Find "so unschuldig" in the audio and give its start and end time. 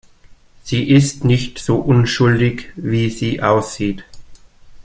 1.59-2.71